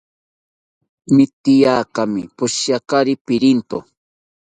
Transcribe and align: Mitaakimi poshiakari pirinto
Mitaakimi 1.15 2.21
poshiakari 2.37 3.13
pirinto 3.25 3.77